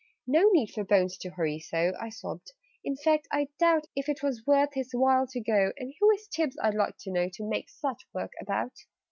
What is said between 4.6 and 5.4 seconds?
his while to